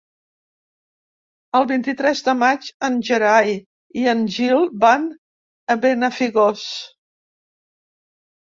El 1.59 1.67
vint-i-tres 1.71 2.23
de 2.29 2.33
maig 2.39 2.69
en 2.89 2.97
Gerai 3.09 3.53
i 4.05 4.07
en 4.15 4.23
Gil 4.37 4.65
van 4.87 5.07
a 5.75 5.77
Benafigos. 5.85 6.65